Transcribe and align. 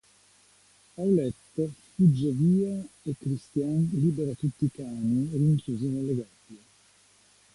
Paulette 0.95 1.35
fugge 1.93 2.31
via 2.31 2.83
e 3.03 3.13
Christiane 3.19 3.87
libera 3.91 4.33
tutti 4.33 4.65
i 4.65 4.71
cani 4.71 5.29
rinchiusi 5.31 5.85
nelle 5.85 6.15
gabbie. 6.15 6.61